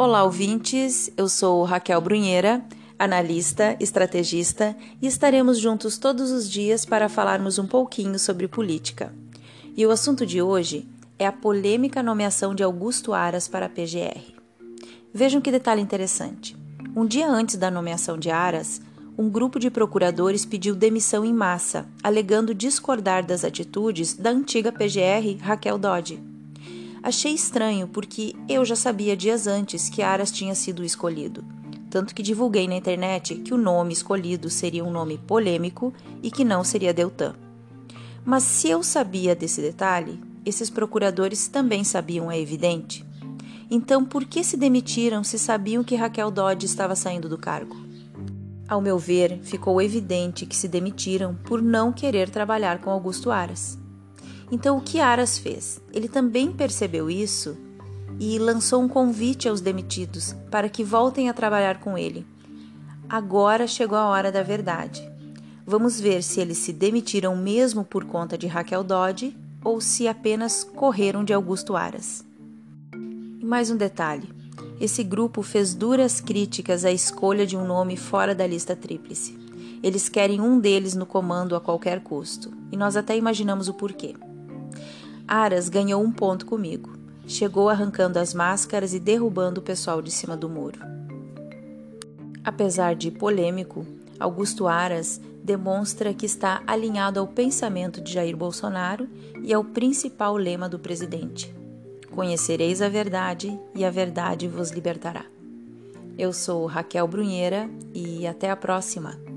[0.00, 1.10] Olá, ouvintes.
[1.16, 2.64] Eu sou Raquel Brunheira,
[2.96, 9.12] analista, estrategista, e estaremos juntos todos os dias para falarmos um pouquinho sobre política.
[9.76, 10.88] E o assunto de hoje
[11.18, 14.34] é a polêmica nomeação de Augusto Aras para a PGR.
[15.12, 16.56] Vejam que detalhe interessante.
[16.94, 18.80] Um dia antes da nomeação de Aras,
[19.18, 25.36] um grupo de procuradores pediu demissão em massa, alegando discordar das atitudes da antiga PGR
[25.40, 26.22] Raquel Dodge.
[27.02, 31.44] Achei estranho porque eu já sabia dias antes que Aras tinha sido escolhido,
[31.90, 36.44] tanto que divulguei na internet que o nome escolhido seria um nome polêmico e que
[36.44, 37.34] não seria Deltan.
[38.24, 43.04] Mas se eu sabia desse detalhe, esses procuradores também sabiam, é evidente.
[43.68, 47.88] Então, por que se demitiram se sabiam que Raquel Dodge estava saindo do cargo?
[48.68, 53.78] Ao meu ver, ficou evidente que se demitiram por não querer trabalhar com Augusto Aras.
[54.52, 55.80] Então, o que Aras fez?
[55.92, 57.56] Ele também percebeu isso
[58.20, 62.26] e lançou um convite aos demitidos para que voltem a trabalhar com ele.
[63.08, 65.08] Agora chegou a hora da verdade.
[65.66, 69.34] Vamos ver se eles se demitiram mesmo por conta de Raquel Dodge
[69.64, 72.24] ou se apenas correram de Augusto Aras.
[73.40, 74.28] E mais um detalhe:
[74.80, 79.36] esse grupo fez duras críticas à escolha de um nome fora da lista tríplice.
[79.82, 84.14] Eles querem um deles no comando a qualquer custo, e nós até imaginamos o porquê.
[85.26, 86.96] Aras ganhou um ponto comigo.
[87.26, 90.80] Chegou arrancando as máscaras e derrubando o pessoal de cima do muro.
[92.42, 93.86] Apesar de polêmico,
[94.18, 99.08] Augusto Aras demonstra que está alinhado ao pensamento de Jair Bolsonaro
[99.42, 101.54] e ao principal lema do presidente:
[102.14, 105.24] Conhecereis a verdade e a verdade vos libertará.
[106.18, 109.27] Eu sou Raquel Brunheira e até a próxima.